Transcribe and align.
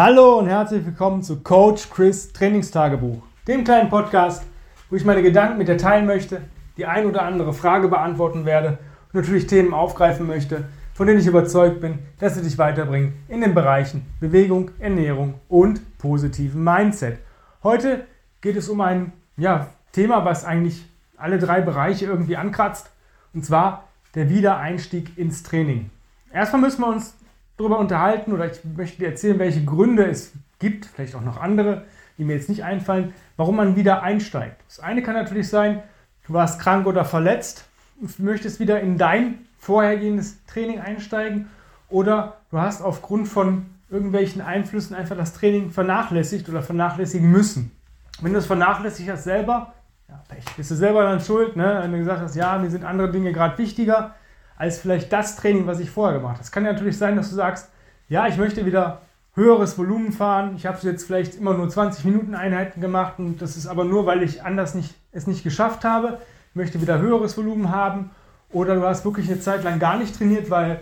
Hallo 0.00 0.38
und 0.38 0.46
herzlich 0.46 0.86
willkommen 0.86 1.24
zu 1.24 1.40
Coach 1.40 1.90
Chris 1.90 2.32
Trainingstagebuch, 2.32 3.20
dem 3.48 3.64
kleinen 3.64 3.90
Podcast, 3.90 4.44
wo 4.88 4.94
ich 4.94 5.04
meine 5.04 5.24
Gedanken 5.24 5.58
mit 5.58 5.66
dir 5.66 5.76
teilen 5.76 6.06
möchte, 6.06 6.42
die 6.76 6.86
ein 6.86 7.04
oder 7.04 7.22
andere 7.22 7.52
Frage 7.52 7.88
beantworten 7.88 8.44
werde 8.44 8.78
und 9.12 9.14
natürlich 9.14 9.48
Themen 9.48 9.74
aufgreifen 9.74 10.28
möchte, 10.28 10.66
von 10.94 11.08
denen 11.08 11.18
ich 11.18 11.26
überzeugt 11.26 11.80
bin, 11.80 11.98
dass 12.20 12.36
sie 12.36 12.42
dich 12.42 12.58
weiterbringen 12.58 13.14
in 13.26 13.40
den 13.40 13.54
Bereichen 13.54 14.06
Bewegung, 14.20 14.70
Ernährung 14.78 15.40
und 15.48 15.98
positiven 15.98 16.62
Mindset. 16.62 17.18
Heute 17.64 18.06
geht 18.40 18.54
es 18.54 18.68
um 18.68 18.80
ein 18.80 19.12
ja, 19.36 19.66
Thema, 19.90 20.24
was 20.24 20.44
eigentlich 20.44 20.88
alle 21.16 21.40
drei 21.40 21.60
Bereiche 21.60 22.06
irgendwie 22.06 22.36
ankratzt, 22.36 22.92
und 23.34 23.44
zwar 23.44 23.88
der 24.14 24.30
Wiedereinstieg 24.30 25.18
ins 25.18 25.42
Training. 25.42 25.90
Erstmal 26.32 26.62
müssen 26.62 26.82
wir 26.82 26.88
uns 26.88 27.17
darüber 27.58 27.78
unterhalten 27.78 28.32
oder 28.32 28.50
ich 28.50 28.60
möchte 28.64 28.98
dir 28.98 29.08
erzählen, 29.08 29.38
welche 29.38 29.64
Gründe 29.64 30.06
es 30.06 30.32
gibt, 30.58 30.86
vielleicht 30.86 31.14
auch 31.14 31.20
noch 31.22 31.40
andere, 31.40 31.84
die 32.16 32.24
mir 32.24 32.34
jetzt 32.34 32.48
nicht 32.48 32.64
einfallen, 32.64 33.12
warum 33.36 33.56
man 33.56 33.76
wieder 33.76 34.02
einsteigt. 34.02 34.62
Das 34.66 34.80
eine 34.80 35.02
kann 35.02 35.14
natürlich 35.14 35.48
sein, 35.48 35.82
du 36.26 36.32
warst 36.32 36.60
krank 36.60 36.86
oder 36.86 37.04
verletzt 37.04 37.64
und 38.00 38.18
möchtest 38.20 38.60
wieder 38.60 38.80
in 38.80 38.96
dein 38.96 39.38
vorhergehendes 39.58 40.44
Training 40.46 40.80
einsteigen 40.80 41.48
oder 41.90 42.38
du 42.50 42.58
hast 42.58 42.80
aufgrund 42.80 43.28
von 43.28 43.66
irgendwelchen 43.90 44.40
Einflüssen 44.40 44.94
einfach 44.94 45.16
das 45.16 45.32
Training 45.32 45.70
vernachlässigt 45.70 46.48
oder 46.48 46.62
vernachlässigen 46.62 47.30
müssen. 47.30 47.72
Wenn 48.20 48.32
du 48.32 48.38
es 48.38 48.46
vernachlässigt 48.46 49.10
hast 49.10 49.24
selber, 49.24 49.72
ja, 50.08 50.22
Pech, 50.28 50.44
bist 50.56 50.70
du 50.70 50.74
selber 50.74 51.02
dann 51.02 51.20
schuld, 51.20 51.56
ne? 51.56 51.80
wenn 51.82 51.92
du 51.92 51.98
gesagt 51.98 52.20
hast, 52.20 52.36
ja, 52.36 52.58
mir 52.58 52.70
sind 52.70 52.84
andere 52.84 53.10
Dinge 53.10 53.32
gerade 53.32 53.58
wichtiger, 53.58 54.14
als 54.58 54.80
vielleicht 54.80 55.12
das 55.12 55.36
Training, 55.36 55.66
was 55.66 55.78
ich 55.78 55.88
vorher 55.88 56.18
gemacht 56.18 56.34
habe. 56.34 56.42
Es 56.42 56.50
kann 56.50 56.64
ja 56.64 56.72
natürlich 56.72 56.98
sein, 56.98 57.16
dass 57.16 57.30
du 57.30 57.36
sagst, 57.36 57.70
ja, 58.08 58.26
ich 58.26 58.36
möchte 58.36 58.66
wieder 58.66 59.02
höheres 59.34 59.78
Volumen 59.78 60.12
fahren. 60.12 60.54
Ich 60.56 60.66
habe 60.66 60.78
jetzt 60.82 61.06
vielleicht 61.06 61.36
immer 61.36 61.54
nur 61.54 61.68
20 61.68 62.04
Minuten 62.04 62.34
Einheiten 62.34 62.80
gemacht 62.80 63.14
und 63.18 63.40
das 63.40 63.56
ist 63.56 63.68
aber 63.68 63.84
nur, 63.84 64.04
weil 64.04 64.22
ich 64.22 64.42
anders 64.42 64.74
nicht, 64.74 64.94
es 65.12 65.28
nicht 65.28 65.44
geschafft 65.44 65.84
habe. 65.84 66.18
Ich 66.50 66.56
möchte 66.56 66.82
wieder 66.82 66.98
höheres 66.98 67.36
Volumen 67.38 67.70
haben 67.70 68.10
oder 68.50 68.74
du 68.74 68.82
hast 68.82 69.04
wirklich 69.04 69.30
eine 69.30 69.38
Zeit 69.38 69.62
lang 69.62 69.78
gar 69.78 69.96
nicht 69.96 70.16
trainiert, 70.16 70.50
weil 70.50 70.80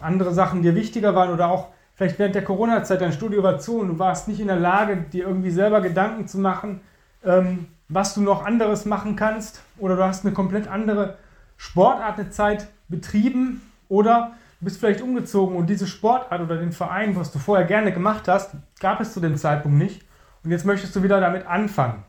andere 0.00 0.34
Sachen 0.34 0.62
dir 0.62 0.74
wichtiger 0.74 1.14
waren 1.14 1.30
oder 1.30 1.48
auch 1.48 1.68
vielleicht 1.94 2.18
während 2.18 2.34
der 2.34 2.42
Corona-Zeit 2.42 3.00
dein 3.00 3.12
Studio 3.12 3.44
war 3.44 3.60
zu 3.60 3.78
und 3.78 3.88
du 3.88 3.98
warst 4.00 4.26
nicht 4.26 4.40
in 4.40 4.48
der 4.48 4.56
Lage, 4.56 4.96
dir 4.96 5.26
irgendwie 5.28 5.50
selber 5.50 5.80
Gedanken 5.80 6.26
zu 6.26 6.38
machen, 6.38 6.80
ähm, 7.24 7.66
was 7.88 8.14
du 8.14 8.20
noch 8.20 8.44
anderes 8.44 8.84
machen 8.84 9.14
kannst 9.14 9.62
oder 9.78 9.94
du 9.94 10.02
hast 10.02 10.24
eine 10.24 10.34
komplett 10.34 10.66
andere 10.66 11.18
Sportart 11.56 12.18
eine 12.18 12.30
Zeit 12.30 12.66
betrieben 12.92 13.60
oder 13.88 14.36
du 14.60 14.66
bist 14.66 14.78
vielleicht 14.78 15.00
umgezogen 15.00 15.56
und 15.56 15.68
diese 15.68 15.88
Sportart 15.88 16.40
oder 16.40 16.56
den 16.56 16.70
Verein, 16.70 17.16
was 17.16 17.32
du 17.32 17.40
vorher 17.40 17.66
gerne 17.66 17.92
gemacht 17.92 18.28
hast, 18.28 18.52
gab 18.78 19.00
es 19.00 19.12
zu 19.12 19.18
dem 19.18 19.36
Zeitpunkt 19.36 19.76
nicht 19.76 20.04
und 20.44 20.52
jetzt 20.52 20.64
möchtest 20.64 20.94
du 20.94 21.02
wieder 21.02 21.20
damit 21.20 21.46
anfangen. 21.46 22.04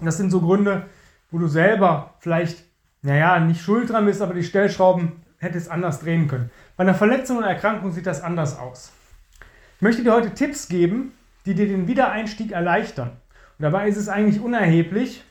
Das 0.00 0.16
sind 0.16 0.30
so 0.30 0.40
Gründe, 0.40 0.86
wo 1.30 1.38
du 1.38 1.46
selber 1.46 2.14
vielleicht, 2.18 2.64
naja, 3.02 3.38
nicht 3.38 3.62
schuld 3.62 3.90
dran 3.90 4.06
bist, 4.06 4.20
aber 4.20 4.34
die 4.34 4.42
Stellschrauben 4.42 5.12
hättest 5.38 5.70
anders 5.70 6.00
drehen 6.00 6.26
können. 6.26 6.50
Bei 6.76 6.82
einer 6.82 6.94
Verletzung 6.94 7.38
oder 7.38 7.48
Erkrankung 7.48 7.92
sieht 7.92 8.06
das 8.06 8.22
anders 8.22 8.58
aus. 8.58 8.92
Ich 9.76 9.82
möchte 9.82 10.02
dir 10.02 10.12
heute 10.12 10.34
Tipps 10.34 10.68
geben, 10.68 11.12
die 11.46 11.54
dir 11.54 11.66
den 11.66 11.88
Wiedereinstieg 11.88 12.52
erleichtern. 12.52 13.10
Und 13.58 13.62
dabei 13.62 13.88
ist 13.88 13.96
es 13.96 14.08
eigentlich 14.08 14.40
unerheblich, 14.40 15.24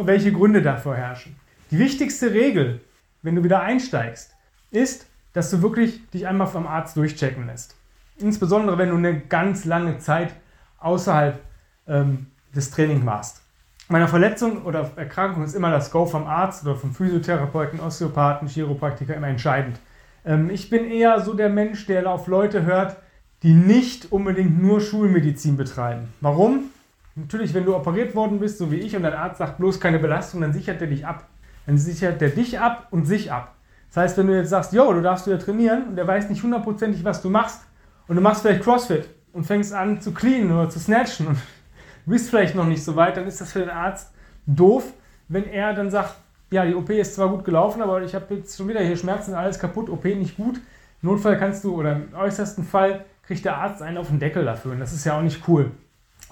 welche 0.00 0.32
Gründe 0.32 0.62
dafür 0.62 0.96
herrschen. 0.96 1.36
Die 1.70 1.78
wichtigste 1.78 2.32
Regel, 2.32 2.80
wenn 3.22 3.36
du 3.36 3.44
wieder 3.44 3.60
einsteigst, 3.60 4.33
ist, 4.74 5.06
dass 5.32 5.50
du 5.50 5.62
wirklich 5.62 6.08
dich 6.10 6.26
einmal 6.26 6.46
vom 6.46 6.66
Arzt 6.66 6.96
durchchecken 6.96 7.46
lässt. 7.46 7.76
Insbesondere 8.18 8.78
wenn 8.78 8.90
du 8.90 8.96
eine 8.96 9.20
ganz 9.20 9.64
lange 9.64 9.98
Zeit 9.98 10.34
außerhalb 10.78 11.40
ähm, 11.88 12.26
des 12.54 12.70
Trainings 12.70 13.04
warst. 13.04 13.42
Bei 13.88 13.98
einer 13.98 14.08
Verletzung 14.08 14.62
oder 14.62 14.90
Erkrankung 14.96 15.44
ist 15.44 15.54
immer 15.54 15.70
das 15.70 15.90
Go 15.90 16.06
vom 16.06 16.26
Arzt 16.26 16.64
oder 16.64 16.74
vom 16.74 16.94
Physiotherapeuten, 16.94 17.80
Osteopathen, 17.80 18.48
Chiropraktiker 18.48 19.14
immer 19.14 19.28
entscheidend. 19.28 19.78
Ähm, 20.24 20.48
ich 20.50 20.70
bin 20.70 20.90
eher 20.90 21.20
so 21.20 21.34
der 21.34 21.50
Mensch, 21.50 21.86
der 21.86 22.08
auf 22.10 22.26
Leute 22.26 22.62
hört, 22.62 22.96
die 23.42 23.52
nicht 23.52 24.10
unbedingt 24.10 24.62
nur 24.62 24.80
Schulmedizin 24.80 25.56
betreiben. 25.56 26.08
Warum? 26.20 26.70
Natürlich, 27.14 27.52
wenn 27.52 27.64
du 27.64 27.76
operiert 27.76 28.14
worden 28.14 28.40
bist, 28.40 28.58
so 28.58 28.72
wie 28.72 28.76
ich, 28.76 28.96
und 28.96 29.02
dein 29.02 29.12
Arzt 29.12 29.38
sagt 29.38 29.58
bloß 29.58 29.78
keine 29.80 29.98
Belastung, 29.98 30.40
dann 30.40 30.52
sichert 30.52 30.80
er 30.80 30.86
dich 30.86 31.06
ab. 31.06 31.26
Dann 31.66 31.78
sichert 31.78 32.20
er 32.22 32.30
dich 32.30 32.58
ab 32.58 32.88
und 32.90 33.04
sich 33.04 33.30
ab. 33.30 33.53
Das 33.94 34.02
heißt, 34.02 34.18
wenn 34.18 34.26
du 34.26 34.36
jetzt 34.36 34.50
sagst, 34.50 34.72
yo, 34.72 34.92
du 34.92 35.02
darfst 35.02 35.24
wieder 35.28 35.38
trainieren 35.38 35.84
und 35.90 35.96
der 35.96 36.04
weiß 36.04 36.28
nicht 36.28 36.42
hundertprozentig, 36.42 37.04
was 37.04 37.22
du 37.22 37.30
machst 37.30 37.60
und 38.08 38.16
du 38.16 38.22
machst 38.22 38.42
vielleicht 38.42 38.64
CrossFit 38.64 39.08
und 39.32 39.44
fängst 39.44 39.72
an 39.72 40.00
zu 40.00 40.12
cleanen 40.12 40.50
oder 40.50 40.68
zu 40.68 40.80
snatchen 40.80 41.28
und 41.28 41.38
bist 42.06 42.28
vielleicht 42.28 42.56
noch 42.56 42.66
nicht 42.66 42.82
so 42.82 42.96
weit, 42.96 43.16
dann 43.16 43.28
ist 43.28 43.40
das 43.40 43.52
für 43.52 43.60
den 43.60 43.70
Arzt 43.70 44.12
doof, 44.46 44.92
wenn 45.28 45.44
er 45.44 45.74
dann 45.74 45.92
sagt, 45.92 46.16
ja, 46.50 46.64
die 46.64 46.74
OP 46.74 46.90
ist 46.90 47.14
zwar 47.14 47.28
gut 47.28 47.44
gelaufen, 47.44 47.82
aber 47.82 48.02
ich 48.02 48.16
habe 48.16 48.34
jetzt 48.34 48.56
schon 48.56 48.66
wieder 48.66 48.80
hier 48.80 48.96
Schmerzen, 48.96 49.32
alles 49.32 49.60
kaputt, 49.60 49.88
OP 49.88 50.04
nicht 50.04 50.36
gut. 50.36 50.56
Im 51.00 51.10
Notfall 51.10 51.38
kannst 51.38 51.62
du, 51.62 51.76
oder 51.76 51.92
im 51.92 52.14
äußersten 52.16 52.64
Fall, 52.64 53.04
kriegt 53.22 53.44
der 53.44 53.58
Arzt 53.58 53.80
einen 53.80 53.98
auf 53.98 54.08
den 54.08 54.18
Deckel 54.18 54.44
dafür 54.44 54.72
und 54.72 54.80
das 54.80 54.92
ist 54.92 55.04
ja 55.04 55.16
auch 55.16 55.22
nicht 55.22 55.46
cool. 55.46 55.70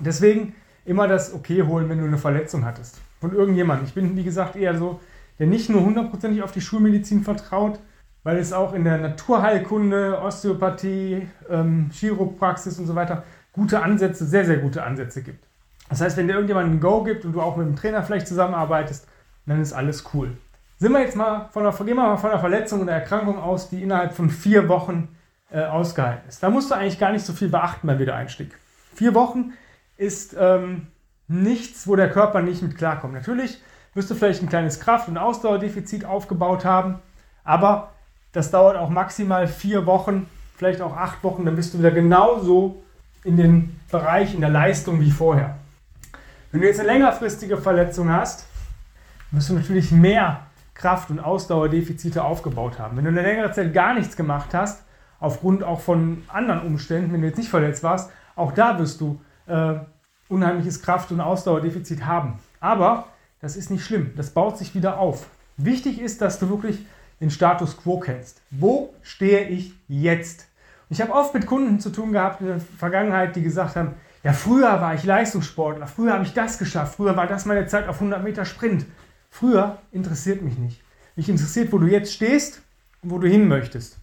Deswegen 0.01 0.57
immer 0.85 1.07
das 1.07 1.33
Okay 1.33 1.63
holen, 1.63 1.89
wenn 1.89 1.99
du 1.99 2.07
eine 2.07 2.19
Verletzung 2.19 2.65
hattest. 2.65 3.01
Von 3.21 3.33
irgendjemandem. 3.33 3.87
Ich 3.87 3.95
bin, 3.95 4.17
wie 4.17 4.25
gesagt, 4.25 4.57
eher 4.57 4.77
so 4.77 4.99
der 5.39 5.47
nicht 5.47 5.69
nur 5.69 5.85
hundertprozentig 5.85 6.43
auf 6.43 6.53
die 6.53 6.61
Schulmedizin 6.61 7.23
vertraut, 7.23 7.81
weil 8.23 8.37
es 8.37 8.53
auch 8.53 8.73
in 8.73 8.85
der 8.85 8.99
Naturheilkunde, 8.99 10.21
Osteopathie, 10.21 11.29
ähm, 11.49 11.91
Chiropraxis 11.93 12.79
und 12.79 12.87
so 12.87 12.95
weiter 12.95 13.25
gute 13.53 13.83
Ansätze, 13.83 14.25
sehr, 14.25 14.45
sehr 14.45 14.59
gute 14.59 14.83
Ansätze 14.83 15.23
gibt. 15.23 15.45
Das 15.89 16.01
heißt, 16.01 16.17
wenn 16.17 16.27
dir 16.27 16.35
irgendjemand 16.35 16.71
ein 16.71 16.81
Go 16.81 17.03
gibt 17.03 17.25
und 17.25 17.33
du 17.33 17.41
auch 17.41 17.57
mit 17.57 17.67
dem 17.67 17.77
Trainer 17.77 18.03
vielleicht 18.03 18.27
zusammenarbeitest, 18.27 19.07
dann 19.47 19.61
ist 19.61 19.73
alles 19.73 20.05
cool. 20.15 20.37
Sind 20.79 20.93
wir 20.93 21.01
jetzt 21.01 21.17
mal 21.17 21.49
von 21.53 21.67
einer, 21.67 21.77
gehen 21.77 21.89
wir 21.89 21.95
mal 21.97 22.17
von 22.17 22.31
einer 22.31 22.41
Verletzung 22.41 22.81
oder 22.81 22.93
Erkrankung 22.93 23.39
aus, 23.39 23.69
die 23.69 23.83
innerhalb 23.83 24.15
von 24.15 24.31
vier 24.31 24.69
Wochen 24.69 25.09
äh, 25.51 25.63
ausgehalten 25.63 26.29
ist. 26.29 26.43
Da 26.43 26.51
musst 26.51 26.71
du 26.71 26.75
eigentlich 26.75 26.99
gar 26.99 27.13
nicht 27.13 27.25
so 27.25 27.33
viel 27.33 27.49
beachten 27.49 27.87
beim 27.87 27.99
Wiedereinstieg. 27.99 28.57
Vier 28.95 29.15
Wochen 29.15 29.53
ist 29.97 30.35
ähm, 30.39 30.89
nichts, 31.29 31.87
wo 31.87 31.95
der 31.95 32.11
Körper 32.11 32.43
nicht 32.43 32.63
mit 32.63 32.77
klarkommt. 32.77 33.13
Natürlich 33.15 33.61
wirst 33.95 34.11
du 34.11 34.15
vielleicht 34.15 34.43
ein 34.43 34.49
kleines 34.49 34.81
Kraft- 34.81 35.09
und 35.09 35.19
Ausdauerdefizit 35.19 36.05
aufgebaut 36.05 36.65
haben, 36.65 36.99
aber 37.45 37.93
das 38.33 38.51
dauert 38.51 38.77
auch 38.77 38.89
maximal 38.89 39.47
vier 39.47 39.87
Wochen, 39.87 40.29
vielleicht 40.57 40.81
auch 40.81 40.97
acht 40.97 41.23
Wochen, 41.23 41.45
dann 41.45 41.57
bist 41.57 41.75
du 41.75 41.79
wieder 41.79 41.91
genauso 41.91 42.83
in 43.25 43.37
den 43.37 43.81
Bereich, 43.91 44.35
in 44.35 44.41
der 44.41 44.51
Leistung 44.51 45.01
wie 45.01 45.11
vorher. 45.11 45.57
Wenn 46.51 46.61
du 46.61 46.67
jetzt 46.67 46.81
eine 46.81 46.89
längerfristige 46.89 47.57
Verletzung 47.57 48.11
hast, 48.11 48.47
wirst 49.31 49.51
du 49.51 49.55
natürlich 49.55 49.91
mehr 49.91 50.41
Kraft- 50.75 51.11
und 51.11 51.21
Ausdauerdefizite 51.21 52.25
aufgebaut 52.25 52.79
haben. 52.79 52.97
Wenn 52.97 53.05
du 53.05 53.11
eine 53.11 53.23
längere 53.23 53.53
Zeit 53.53 53.73
gar 53.73 53.95
nichts 53.95 54.17
gemacht 54.17 54.55
hast, 54.55 54.83
aufgrund 55.21 55.63
auch 55.63 55.81
von 55.81 56.25
anderen 56.29 56.63
Umständen, 56.63 57.13
wenn 57.13 57.21
du 57.21 57.29
jetzt 57.29 57.39
nicht 57.39 57.51
verletzt 57.51 57.83
warst, 57.83 58.11
auch 58.35 58.53
da 58.53 58.79
wirst 58.79 59.01
du 59.01 59.21
äh, 59.47 59.75
unheimliches 60.29 60.83
Kraft- 60.83 61.13
und 61.13 61.21
Ausdauerdefizit 61.21 62.05
haben. 62.05 62.39
Aber 62.61 63.07
das 63.43 63.57
ist 63.57 63.71
nicht 63.71 63.85
schlimm. 63.85 64.13
Das 64.17 64.31
baut 64.31 64.57
sich 64.57 64.75
wieder 64.75 64.99
auf. 64.99 65.27
Wichtig 65.59 66.01
ist, 66.01 66.23
dass 66.23 66.39
du 66.39 66.49
wirklich 66.49 66.87
den 67.21 67.31
Status 67.31 67.77
quo 67.77 68.01
kennst. 68.01 68.41
Wo 68.51 68.95
stehe 69.03 69.49
ich 69.49 69.75
jetzt? 69.89 70.47
Ich 70.89 71.01
habe 71.03 71.13
oft 71.13 71.35
mit 71.35 71.47
Kunden 71.47 71.81
zu 71.81 71.91
tun 71.91 72.13
gehabt 72.13 72.41
in 72.41 72.47
der 72.47 72.61
Vergangenheit, 72.61 73.37
die 73.37 73.43
gesagt 73.43 73.77
haben, 73.77 73.95
ja, 74.23 74.33
früher 74.33 74.81
war 74.81 74.95
ich 74.95 75.05
Leistungssportler, 75.05 75.87
früher 75.89 76.13
habe 76.13 76.25
ich 76.25 76.33
das 76.33 76.59
geschafft, 76.59 76.95
früher 76.95 77.17
war 77.17 77.27
das 77.27 77.45
meine 77.45 77.67
Zeit 77.67 77.89
auf 77.89 77.97
100 77.97 78.23
Meter 78.23 78.45
Sprint. 78.45 78.87
Früher 79.29 79.79
interessiert 79.91 80.43
mich 80.43 80.59
nicht. 80.59 80.81
Mich 81.17 81.29
interessiert, 81.29 81.73
wo 81.73 81.79
du 81.79 81.87
jetzt 81.87 82.13
stehst 82.13 82.63
und 83.03 83.11
wo 83.11 83.19
du 83.19 83.27
hin 83.27 83.49
möchtest. 83.49 83.99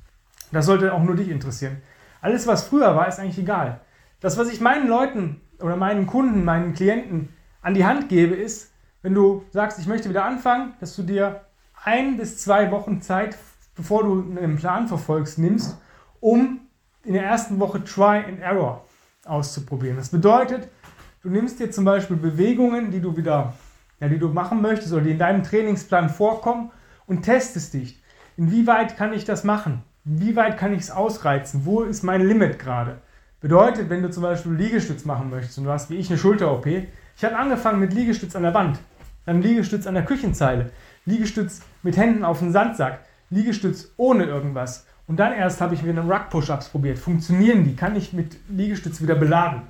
Das 0.51 0.66
sollte 0.66 0.94
auch 0.94 1.03
nur 1.03 1.16
dich 1.16 1.29
interessieren. 1.29 1.77
Alles, 2.21 2.47
was 2.47 2.63
früher 2.63 2.95
war, 2.95 3.07
ist 3.07 3.19
eigentlich 3.19 3.39
egal. 3.39 3.79
Das, 4.19 4.38
was 4.38 4.50
ich 4.50 4.59
meinen 4.59 4.88
Leuten 4.88 5.39
oder 5.62 5.77
meinen 5.77 6.07
Kunden, 6.07 6.44
meinen 6.44 6.74
Klienten 6.74 7.30
an 7.62 7.74
die 7.74 7.86
Hand 7.86 8.09
gebe, 8.09 8.36
ist, 8.36 8.71
wenn 9.01 9.13
du 9.13 9.44
sagst, 9.51 9.80
ich 9.80 9.88
möchte 9.88 10.10
wieder 10.10 10.25
anfangen, 10.25 10.74
dass 10.80 10.96
du 10.96 11.04
dir 11.04 11.42
ein 11.84 12.18
bis 12.18 12.38
zwei 12.38 12.72
Wochen 12.72 13.01
Zeit, 13.01 13.38
bevor 13.75 14.04
du 14.04 14.36
einen 14.38 14.57
Plan 14.57 14.88
verfolgst, 14.88 15.38
nimmst, 15.38 15.78
um 16.19 16.62
in 17.04 17.13
der 17.13 17.24
ersten 17.24 17.60
Woche 17.60 17.84
Try 17.84 18.24
and 18.28 18.40
Error 18.42 18.86
auszuprobieren. 19.25 19.98
Das 19.98 20.10
bedeutet, 20.10 20.68
du 21.24 21.30
nimmst 21.30 21.60
dir 21.60 21.72
zum 21.72 21.86
Beispiel 21.86 22.18
Bewegungen, 22.18 22.92
die 22.92 23.00
du 23.00 23.16
wieder, 23.16 23.54
ja, 24.00 24.10
die 24.10 24.19
du 24.19 24.30
machen 24.30 24.62
möchtest 24.62 24.92
oder 24.92 25.04
die 25.04 25.12
in 25.12 25.19
deinem 25.19 25.44
Trainingsplan 25.44 26.10
vorkommen 26.10 26.72
und 27.07 27.24
testest 27.24 27.74
dich. 27.74 28.01
Inwieweit 28.36 28.98
kann 28.98 29.13
ich 29.13 29.25
das 29.25 29.44
machen? 29.44 29.84
Wie 30.04 30.36
weit 30.36 30.57
kann 30.57 30.74
ich 30.74 30.81
es 30.81 30.92
ausreizen? 30.92 31.66
Wo 31.66 31.84
ist 31.84 32.04
mein 32.04 32.25
Limit 32.25 32.60
gerade? 32.60 33.01
Bedeutet, 33.41 33.89
wenn 33.89 34.01
du 34.01 34.09
zum 34.09 34.24
Beispiel 34.24 34.51
Liegestütz 34.51 35.06
machen 35.06 35.30
möchtest 35.30 35.57
und 35.57 35.63
du 35.63 35.71
hast 35.71 35.89
wie 35.89 35.95
ich 35.95 36.09
eine 36.09 36.19
Schulter-OP, 36.19 36.65
ich 36.65 37.24
habe 37.24 37.38
angefangen 37.38 37.80
mit 37.80 37.94
Liegestütz 37.94 38.36
an 38.36 38.44
der 38.44 38.53
Wand, 38.53 38.80
dann 39.25 39.41
Liegestütz 39.41 39.88
an 39.88 39.94
der 39.94 40.03
Küchenzeile, 40.03 40.71
Liegestütz 41.06 41.62
mit 41.81 41.95
Händen 41.95 42.25
auf 42.25 42.39
dem 42.39 42.51
Sandsack, 42.51 43.00
Liegestütz 43.30 43.94
ohne 43.95 44.25
irgendwas. 44.25 44.86
Und 45.07 45.18
dann 45.18 45.33
erst 45.33 45.62
habe 45.62 45.74
ich 45.74 45.86
wieder 45.86 46.01
Ruck-Push-Ups 46.01 46.69
probiert. 46.69 47.00
Funktionieren 47.00 47.63
die? 47.63 47.75
Kann 47.75 47.95
ich 47.95 48.12
mit 48.13 48.38
Liegestütz 48.50 49.01
wieder 49.01 49.15
beladen? 49.15 49.62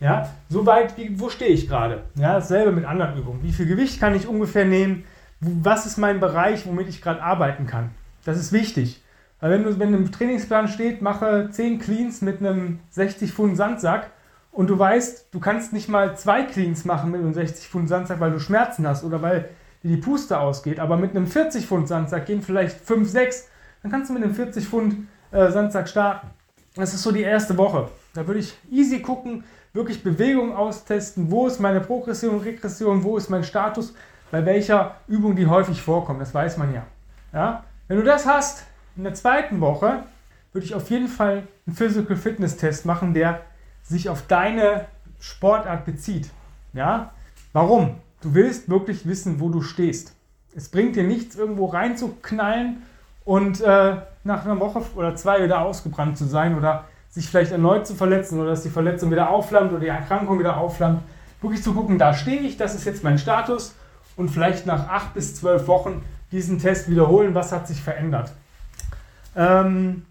Ja, 0.00 0.30
so 0.48 0.64
weit, 0.64 0.96
wie, 0.96 1.20
wo 1.20 1.28
stehe 1.28 1.50
ich 1.50 1.68
gerade? 1.68 2.04
Ja, 2.14 2.34
dasselbe 2.34 2.72
mit 2.72 2.84
anderen 2.84 3.18
Übungen. 3.18 3.42
Wie 3.42 3.52
viel 3.52 3.66
Gewicht 3.66 4.00
kann 4.00 4.14
ich 4.14 4.26
ungefähr 4.26 4.64
nehmen? 4.64 5.04
Was 5.40 5.86
ist 5.86 5.98
mein 5.98 6.18
Bereich, 6.18 6.66
womit 6.66 6.88
ich 6.88 7.02
gerade 7.02 7.22
arbeiten 7.22 7.66
kann? 7.66 7.90
Das 8.24 8.38
ist 8.38 8.52
wichtig. 8.52 9.02
Weil 9.40 9.50
wenn 9.50 9.64
du, 9.64 9.78
wenn 9.78 9.94
im 9.94 10.10
Trainingsplan 10.10 10.68
steht, 10.68 11.02
mache 11.02 11.48
10 11.50 11.78
Cleans 11.78 12.22
mit 12.22 12.40
einem 12.40 12.80
60 12.90 13.32
Pfund 13.32 13.56
Sandsack 13.56 14.10
und 14.50 14.68
du 14.68 14.78
weißt, 14.78 15.28
du 15.30 15.40
kannst 15.40 15.72
nicht 15.72 15.88
mal 15.88 16.16
zwei 16.16 16.42
Cleans 16.42 16.84
machen 16.84 17.10
mit 17.10 17.20
einem 17.20 17.34
60 17.34 17.68
Pfund 17.68 17.88
Sandsack, 17.88 18.20
weil 18.20 18.32
du 18.32 18.40
Schmerzen 18.40 18.86
hast 18.86 19.04
oder 19.04 19.22
weil 19.22 19.50
dir 19.82 19.90
die 19.90 19.96
Puste 19.96 20.38
ausgeht, 20.38 20.80
aber 20.80 20.96
mit 20.96 21.12
einem 21.12 21.26
40 21.26 21.66
Pfund 21.66 21.86
Sandsack 21.86 22.26
gehen 22.26 22.42
vielleicht 22.42 22.80
5, 22.80 23.08
6 23.08 23.48
dann 23.82 23.92
kannst 23.92 24.10
du 24.10 24.14
mit 24.14 24.22
einem 24.22 24.34
40 24.34 24.66
Pfund 24.66 25.08
äh, 25.30 25.50
Sandsack 25.50 25.88
starten. 25.88 26.28
Das 26.74 26.94
ist 26.94 27.02
so 27.02 27.12
die 27.12 27.22
erste 27.22 27.56
Woche. 27.56 27.88
Da 28.14 28.26
würde 28.26 28.40
ich 28.40 28.56
easy 28.70 29.00
gucken, 29.00 29.44
wirklich 29.72 30.02
Bewegung 30.02 30.54
austesten, 30.54 31.30
wo 31.30 31.46
ist 31.46 31.60
meine 31.60 31.80
Progression, 31.80 32.40
Regression, 32.40 33.02
wo 33.02 33.16
ist 33.16 33.30
mein 33.30 33.44
Status, 33.44 33.94
bei 34.30 34.44
welcher 34.44 34.96
Übung 35.06 35.36
die 35.36 35.46
häufig 35.46 35.80
vorkommt. 35.80 36.20
Das 36.20 36.34
weiß 36.34 36.56
man 36.56 36.74
ja. 36.74 36.86
ja? 37.32 37.64
Wenn 37.86 37.98
du 37.98 38.04
das 38.04 38.26
hast, 38.26 38.66
in 38.98 39.04
der 39.04 39.14
zweiten 39.14 39.60
Woche 39.60 40.02
würde 40.52 40.66
ich 40.66 40.74
auf 40.74 40.90
jeden 40.90 41.06
Fall 41.06 41.44
einen 41.66 41.76
Physical 41.76 42.16
Fitness 42.16 42.56
Test 42.56 42.84
machen, 42.84 43.14
der 43.14 43.42
sich 43.84 44.08
auf 44.08 44.26
deine 44.26 44.86
Sportart 45.20 45.84
bezieht. 45.84 46.30
Ja? 46.72 47.12
Warum? 47.52 47.94
Du 48.20 48.34
willst 48.34 48.68
wirklich 48.68 49.06
wissen, 49.06 49.38
wo 49.38 49.50
du 49.50 49.62
stehst. 49.62 50.14
Es 50.54 50.68
bringt 50.68 50.96
dir 50.96 51.04
nichts, 51.04 51.36
irgendwo 51.36 51.66
reinzuknallen 51.66 52.82
und 53.24 53.60
äh, 53.60 53.96
nach 54.24 54.44
einer 54.44 54.58
Woche 54.58 54.82
oder 54.96 55.14
zwei 55.14 55.44
wieder 55.44 55.60
ausgebrannt 55.60 56.18
zu 56.18 56.24
sein 56.24 56.56
oder 56.56 56.84
sich 57.08 57.28
vielleicht 57.28 57.52
erneut 57.52 57.86
zu 57.86 57.94
verletzen 57.94 58.40
oder 58.40 58.50
dass 58.50 58.64
die 58.64 58.68
Verletzung 58.68 59.12
wieder 59.12 59.30
aufflammt 59.30 59.70
oder 59.70 59.80
die 59.80 59.86
Erkrankung 59.86 60.40
wieder 60.40 60.56
aufflammt. 60.56 61.02
Wirklich 61.40 61.62
zu 61.62 61.72
gucken, 61.72 61.98
da 61.98 62.14
stehe 62.14 62.40
ich, 62.40 62.56
das 62.56 62.74
ist 62.74 62.84
jetzt 62.84 63.04
mein 63.04 63.18
Status 63.18 63.76
und 64.16 64.28
vielleicht 64.28 64.66
nach 64.66 64.88
acht 64.88 65.14
bis 65.14 65.36
zwölf 65.36 65.68
Wochen 65.68 66.02
diesen 66.32 66.58
Test 66.58 66.90
wiederholen, 66.90 67.36
was 67.36 67.52
hat 67.52 67.68
sich 67.68 67.80
verändert. 67.80 68.32
Ähm, 69.38 70.02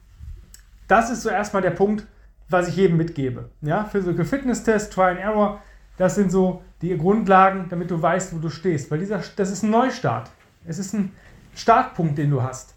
das 0.88 1.12
ist 1.12 1.22
so 1.22 1.30
erstmal 1.30 1.62
der 1.62 1.72
Punkt, 1.72 2.08
was 2.50 2.70
ich 2.70 2.78
jedem 2.78 2.98
mitgebe. 2.98 3.50
Ja, 3.62 3.84
Physical 3.84 4.24
Fitness 4.24 4.64
Test, 4.64 4.94
Try 4.94 5.12
and 5.12 5.20
Error, 5.20 5.62
das 5.98 6.16
sind 6.16 6.32
so 6.32 6.64
die 6.82 6.98
Grundlagen, 6.98 7.68
damit 7.70 7.92
du 7.92 8.02
weißt, 8.02 8.34
wo 8.34 8.40
du 8.40 8.50
stehst. 8.50 8.90
Weil 8.90 9.00
dieser, 9.00 9.22
das 9.36 9.52
ist 9.52 9.64
ein 9.64 9.70
Neustart. 9.70 10.32
Es 10.66 10.80
ist 10.80 10.94
ein 10.94 11.12
Startpunkt, 11.56 12.18
den 12.18 12.32
du 12.32 12.42
hast. 12.42 12.74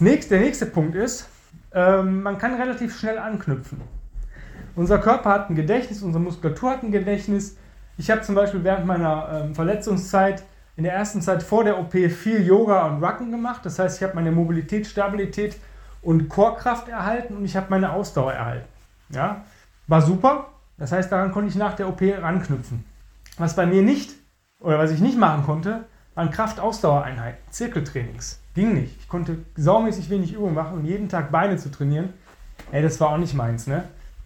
Nächste, 0.00 0.36
der 0.36 0.44
nächste 0.44 0.66
Punkt 0.66 0.94
ist, 0.94 1.28
ähm, 1.74 2.22
man 2.22 2.38
kann 2.38 2.54
relativ 2.54 2.96
schnell 2.96 3.18
anknüpfen. 3.18 3.80
Unser 4.76 4.98
Körper 4.98 5.30
hat 5.30 5.50
ein 5.50 5.56
Gedächtnis, 5.56 6.02
unsere 6.02 6.22
Muskulatur 6.22 6.70
hat 6.70 6.84
ein 6.84 6.92
Gedächtnis. 6.92 7.56
Ich 7.96 8.08
habe 8.08 8.22
zum 8.22 8.36
Beispiel 8.36 8.62
während 8.62 8.86
meiner 8.86 9.42
ähm, 9.44 9.56
Verletzungszeit 9.56 10.44
in 10.78 10.84
der 10.84 10.92
ersten 10.92 11.20
Zeit 11.20 11.42
vor 11.42 11.64
der 11.64 11.76
OP 11.76 11.90
viel 11.92 12.46
Yoga 12.46 12.86
und 12.86 13.02
Rucken 13.02 13.32
gemacht. 13.32 13.62
Das 13.66 13.80
heißt, 13.80 13.96
ich 13.96 14.02
habe 14.04 14.14
meine 14.14 14.30
Mobilität, 14.30 14.86
Stabilität 14.86 15.56
und 16.02 16.28
Chorkraft 16.28 16.88
erhalten 16.88 17.36
und 17.36 17.44
ich 17.44 17.56
habe 17.56 17.66
meine 17.68 17.90
Ausdauer 17.90 18.32
erhalten. 18.32 18.68
Ja? 19.10 19.44
War 19.88 20.02
super. 20.02 20.46
Das 20.76 20.92
heißt, 20.92 21.10
daran 21.10 21.32
konnte 21.32 21.48
ich 21.48 21.56
nach 21.56 21.74
der 21.74 21.88
OP 21.88 22.00
ranknüpfen. 22.00 22.84
Was 23.38 23.56
bei 23.56 23.66
mir 23.66 23.82
nicht 23.82 24.14
oder 24.60 24.78
was 24.78 24.92
ich 24.92 25.00
nicht 25.00 25.18
machen 25.18 25.44
konnte, 25.44 25.84
waren 26.14 26.30
Kraft-Ausdauereinheiten, 26.30 27.40
Zirkeltrainings. 27.50 28.38
Ging 28.54 28.74
nicht. 28.74 29.00
Ich 29.00 29.08
konnte 29.08 29.38
saumäßig 29.56 30.10
wenig 30.10 30.32
Übung 30.32 30.54
machen 30.54 30.78
und 30.78 30.84
jeden 30.84 31.08
Tag 31.08 31.32
Beine 31.32 31.56
zu 31.56 31.72
trainieren, 31.72 32.12
ey, 32.70 32.82
das 32.82 33.00
war 33.00 33.08
auch 33.08 33.18
nicht 33.18 33.34
meins. 33.34 33.66
Ne? 33.66 33.82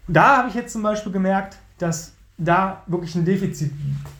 Da 0.06 0.37
habe 0.37 0.49
ich 0.50 0.54
jetzt 0.54 0.75
zum 0.75 0.82
Beispiel 0.82 1.12
gemerkt, 1.12 1.56
dass 1.78 2.12
da 2.37 2.82
wirklich 2.88 3.14
ein 3.14 3.25
Defizit 3.25 3.72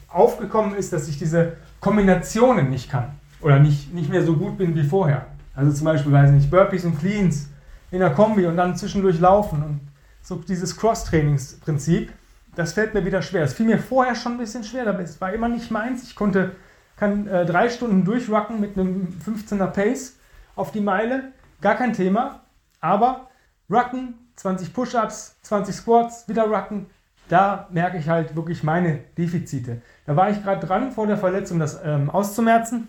aufgekommen 0.08 0.75
ist, 0.75 0.94
dass 0.94 1.08
ich 1.08 1.19
diese 1.19 1.58
Kombinationen 1.82 2.70
nicht 2.70 2.88
kann 2.88 3.11
oder 3.40 3.58
nicht, 3.58 3.93
nicht 3.93 4.08
mehr 4.08 4.23
so 4.23 4.37
gut 4.37 4.56
bin 4.56 4.75
wie 4.75 4.84
vorher. 4.84 5.26
Also 5.55 5.73
zum 5.73 5.84
Beispiel, 5.84 6.12
weiß 6.12 6.31
ich 6.31 6.37
nicht, 6.37 6.50
Burpees 6.50 6.84
und 6.84 6.99
Cleans 6.99 7.50
in 7.90 7.99
der 7.99 8.11
Kombi 8.11 8.46
und 8.46 8.56
dann 8.56 8.76
zwischendurch 8.76 9.20
laufen 9.20 9.62
und 9.62 9.81
so 10.23 10.37
dieses 10.37 10.76
Cross-Trainings-Prinzip, 10.76 12.12
das 12.55 12.73
fällt 12.73 12.94
mir 12.94 13.05
wieder 13.05 13.20
schwer. 13.20 13.43
Es 13.43 13.52
fiel 13.52 13.67
mir 13.67 13.79
vorher 13.79 14.14
schon 14.14 14.32
ein 14.32 14.38
bisschen 14.38 14.62
schwer, 14.62 14.87
aber 14.87 15.00
es 15.00 15.20
war 15.20 15.32
immer 15.32 15.49
nicht 15.49 15.70
meins. 15.70 16.05
Ich 16.05 16.14
konnte 16.14 16.52
kann 16.96 17.26
äh, 17.26 17.44
drei 17.44 17.69
Stunden 17.69 18.05
durchrucken 18.05 18.61
mit 18.61 18.79
einem 18.79 19.08
15er 19.26 19.67
Pace 19.67 20.19
auf 20.55 20.70
die 20.70 20.81
Meile, 20.81 21.32
gar 21.61 21.75
kein 21.75 21.93
Thema. 21.94 22.43
Aber 22.81 23.29
Rucken, 23.69 24.14
20 24.37 24.73
Push-Ups, 24.73 25.37
20 25.43 25.75
Squats, 25.75 26.29
wieder 26.29 26.44
Rucken, 26.44 26.87
da 27.28 27.69
merke 27.70 27.98
ich 27.98 28.08
halt 28.08 28.36
wirklich 28.36 28.62
meine 28.62 28.98
Defizite. 29.16 29.82
Da 30.06 30.16
war 30.16 30.30
ich 30.30 30.42
gerade 30.42 30.66
dran, 30.66 30.92
vor 30.92 31.06
der 31.06 31.16
Verletzung 31.16 31.58
das 31.58 31.80
ähm, 31.84 32.10
auszumerzen, 32.10 32.88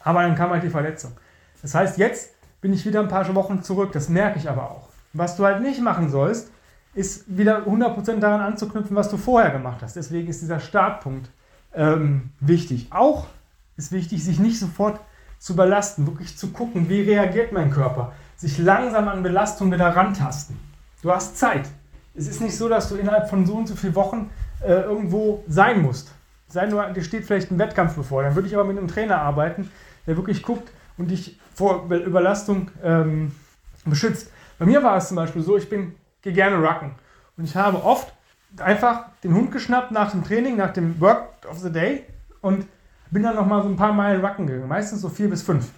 aber 0.00 0.22
dann 0.22 0.34
kam 0.34 0.50
halt 0.50 0.62
die 0.62 0.70
Verletzung. 0.70 1.12
Das 1.60 1.74
heißt, 1.74 1.98
jetzt 1.98 2.34
bin 2.60 2.72
ich 2.72 2.86
wieder 2.86 3.00
ein 3.00 3.08
paar 3.08 3.34
Wochen 3.34 3.62
zurück, 3.62 3.92
das 3.92 4.08
merke 4.08 4.38
ich 4.38 4.48
aber 4.48 4.70
auch. 4.70 4.88
Was 5.12 5.36
du 5.36 5.44
halt 5.44 5.60
nicht 5.60 5.80
machen 5.80 6.08
sollst, 6.08 6.50
ist 6.94 7.24
wieder 7.36 7.66
100% 7.66 8.18
daran 8.18 8.40
anzuknüpfen, 8.40 8.96
was 8.96 9.08
du 9.08 9.16
vorher 9.16 9.50
gemacht 9.50 9.82
hast. 9.82 9.96
Deswegen 9.96 10.28
ist 10.28 10.42
dieser 10.42 10.60
Startpunkt 10.60 11.30
ähm, 11.74 12.30
wichtig. 12.40 12.88
Auch 12.90 13.26
ist 13.76 13.92
wichtig, 13.92 14.24
sich 14.24 14.38
nicht 14.38 14.58
sofort 14.58 15.00
zu 15.38 15.54
überlasten, 15.54 16.06
wirklich 16.06 16.36
zu 16.36 16.52
gucken, 16.52 16.88
wie 16.88 17.02
reagiert 17.02 17.52
mein 17.52 17.70
Körper, 17.70 18.12
sich 18.36 18.58
langsam 18.58 19.08
an 19.08 19.22
Belastung 19.22 19.72
wieder 19.72 19.88
rantasten. 19.88 20.56
Du 21.02 21.10
hast 21.10 21.36
Zeit. 21.36 21.68
Es 22.14 22.26
ist 22.28 22.40
nicht 22.40 22.56
so, 22.56 22.68
dass 22.68 22.88
du 22.88 22.96
innerhalb 22.96 23.28
von 23.28 23.46
so 23.46 23.54
und 23.54 23.68
so 23.68 23.74
vielen 23.74 23.94
Wochen 23.94 24.30
äh, 24.62 24.72
irgendwo 24.72 25.44
sein 25.48 25.80
musst. 25.82 26.12
Sei 26.48 26.66
nur, 26.66 26.84
dir 26.90 27.02
steht 27.02 27.24
vielleicht 27.24 27.50
ein 27.50 27.58
Wettkampf 27.58 27.94
bevor. 27.94 28.22
Dann 28.22 28.34
würde 28.34 28.48
ich 28.48 28.54
aber 28.54 28.64
mit 28.64 28.76
einem 28.76 28.88
Trainer 28.88 29.18
arbeiten, 29.20 29.70
der 30.06 30.16
wirklich 30.16 30.42
guckt 30.42 30.70
und 30.98 31.10
dich 31.10 31.40
vor 31.54 31.86
Überlastung 31.90 32.70
ähm, 32.82 33.32
beschützt. 33.84 34.30
Bei 34.58 34.66
mir 34.66 34.82
war 34.82 34.96
es 34.96 35.08
zum 35.08 35.16
Beispiel 35.16 35.42
so, 35.42 35.56
ich 35.56 35.68
bin 35.68 35.94
gehe 36.22 36.32
gerne 36.32 36.56
rucken. 36.56 36.92
Und 37.36 37.44
ich 37.44 37.56
habe 37.56 37.82
oft 37.82 38.12
einfach 38.58 39.06
den 39.24 39.34
Hund 39.34 39.50
geschnappt 39.50 39.90
nach 39.90 40.10
dem 40.10 40.24
Training, 40.24 40.56
nach 40.56 40.72
dem 40.72 41.00
Work 41.00 41.28
of 41.50 41.58
the 41.58 41.70
Day 41.70 42.04
und 42.40 42.66
bin 43.10 43.22
dann 43.22 43.34
noch 43.34 43.46
mal 43.46 43.62
so 43.62 43.68
ein 43.68 43.76
paar 43.76 43.92
Meilen 43.92 44.24
rucken 44.24 44.46
gegangen, 44.46 44.68
meistens 44.68 45.00
so 45.00 45.08
vier 45.08 45.28
bis 45.28 45.42
fünf. 45.42 45.68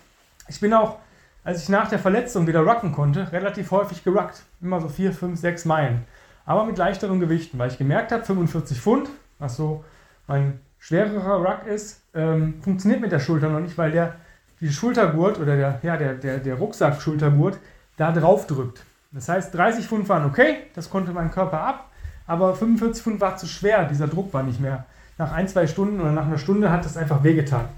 Ich 0.48 0.60
bin 0.60 0.72
auch, 0.74 0.98
als 1.42 1.62
ich 1.62 1.68
nach 1.68 1.88
der 1.88 1.98
Verletzung 1.98 2.46
wieder 2.46 2.60
rucken 2.60 2.92
konnte, 2.92 3.30
relativ 3.32 3.70
häufig 3.70 4.04
geruckt. 4.04 4.42
Immer 4.60 4.80
so 4.80 4.88
vier, 4.88 5.12
fünf, 5.12 5.40
sechs 5.40 5.64
Meilen. 5.64 6.04
Aber 6.46 6.64
mit 6.64 6.76
leichteren 6.76 7.20
Gewichten, 7.20 7.58
weil 7.58 7.70
ich 7.70 7.78
gemerkt 7.78 8.12
habe, 8.12 8.24
45 8.24 8.80
Pfund, 8.80 9.08
was 9.38 9.56
so 9.56 9.84
mein 10.26 10.60
schwererer 10.78 11.36
Ruck 11.36 11.66
ist, 11.66 12.02
ähm, 12.14 12.60
funktioniert 12.62 13.00
mit 13.00 13.12
der 13.12 13.20
Schulter 13.20 13.48
noch 13.48 13.60
nicht, 13.60 13.78
weil 13.78 13.90
der 13.90 14.16
die 14.60 14.70
Schultergurt 14.70 15.38
oder 15.38 15.56
der, 15.56 15.80
ja, 15.82 15.96
der, 15.96 16.14
der, 16.14 16.38
der 16.38 16.54
Rucksack-Schultergurt 16.54 17.58
da 17.96 18.12
drauf 18.12 18.46
drückt. 18.46 18.84
Das 19.12 19.28
heißt, 19.28 19.54
30 19.54 19.86
Pfund 19.86 20.08
waren 20.08 20.24
okay, 20.26 20.58
das 20.74 20.90
konnte 20.90 21.12
mein 21.12 21.30
Körper 21.30 21.60
ab, 21.60 21.90
aber 22.26 22.54
45 22.54 23.02
Pfund 23.02 23.20
war 23.20 23.36
zu 23.36 23.46
schwer, 23.46 23.84
dieser 23.84 24.08
Druck 24.08 24.32
war 24.32 24.42
nicht 24.42 24.60
mehr 24.60 24.84
nach 25.18 25.32
ein, 25.32 25.46
zwei 25.48 25.66
Stunden 25.66 26.00
oder 26.00 26.10
nach 26.10 26.26
einer 26.26 26.38
Stunde 26.38 26.70
hat 26.70 26.84
es 26.84 26.96
einfach 26.96 27.22
wehgetan. 27.22 27.68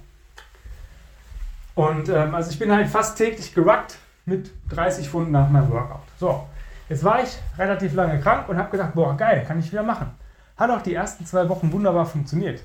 Und 1.74 2.08
ähm, 2.08 2.34
also 2.34 2.50
ich 2.50 2.58
bin 2.58 2.72
halt 2.72 2.88
fast 2.88 3.18
täglich 3.18 3.54
geruckt 3.54 3.98
mit 4.24 4.50
30 4.70 5.08
Pfund 5.08 5.30
nach 5.30 5.50
meinem 5.50 5.70
Workout. 5.70 6.00
So, 6.18 6.46
jetzt 6.88 7.04
war 7.04 7.22
ich 7.22 7.36
relativ 7.58 7.94
lange 7.94 8.20
krank 8.20 8.48
und 8.48 8.56
habe 8.56 8.70
gedacht, 8.70 8.94
boah, 8.94 9.16
geil, 9.16 9.44
kann 9.46 9.58
ich 9.58 9.70
wieder 9.70 9.82
machen. 9.82 10.10
Hat 10.56 10.70
auch 10.70 10.82
die 10.82 10.94
ersten 10.94 11.26
zwei 11.26 11.48
Wochen 11.48 11.72
wunderbar 11.72 12.06
funktioniert. 12.06 12.62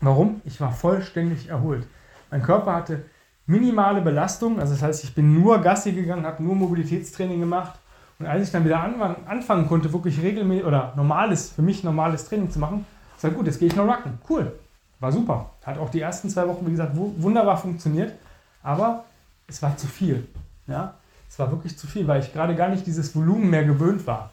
Warum? 0.00 0.40
Ich 0.44 0.60
war 0.60 0.72
vollständig 0.72 1.48
erholt. 1.48 1.86
Mein 2.30 2.42
Körper 2.42 2.74
hatte 2.74 3.04
minimale 3.46 4.00
Belastung, 4.00 4.58
also 4.58 4.72
das 4.74 4.82
heißt, 4.82 5.04
ich 5.04 5.14
bin 5.14 5.34
nur 5.34 5.60
Gassi 5.60 5.92
gegangen, 5.92 6.26
habe 6.26 6.42
nur 6.42 6.54
Mobilitätstraining 6.54 7.40
gemacht. 7.40 7.78
Und 8.18 8.26
als 8.26 8.44
ich 8.44 8.50
dann 8.50 8.64
wieder 8.64 8.80
anfangen 8.80 9.68
konnte, 9.68 9.92
wirklich 9.92 10.20
regelmäßig 10.22 10.64
oder 10.64 10.94
normales, 10.96 11.50
für 11.50 11.62
mich 11.62 11.84
normales 11.84 12.26
Training 12.26 12.50
zu 12.50 12.58
machen, 12.58 12.86
sage, 13.18 13.34
gut, 13.34 13.46
jetzt 13.46 13.58
gehe 13.58 13.68
ich 13.68 13.76
noch 13.76 13.86
rucken. 13.86 14.18
Cool. 14.28 14.52
War 15.00 15.12
super. 15.12 15.50
Hat 15.64 15.78
auch 15.78 15.90
die 15.90 16.00
ersten 16.00 16.30
zwei 16.30 16.48
Wochen, 16.48 16.66
wie 16.66 16.70
gesagt, 16.70 16.92
wunderbar 16.94 17.58
funktioniert. 17.58 18.14
Aber 18.62 19.04
es 19.46 19.62
war 19.62 19.76
zu 19.76 19.86
viel. 19.86 20.26
Ja? 20.66 20.94
Es 21.28 21.38
war 21.38 21.50
wirklich 21.50 21.76
zu 21.76 21.86
viel, 21.86 22.06
weil 22.06 22.20
ich 22.20 22.32
gerade 22.32 22.54
gar 22.54 22.68
nicht 22.68 22.86
dieses 22.86 23.14
Volumen 23.14 23.50
mehr 23.50 23.64
gewöhnt 23.64 24.06
war. 24.06 24.30